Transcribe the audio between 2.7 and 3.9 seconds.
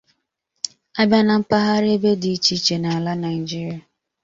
n'ala Nigeria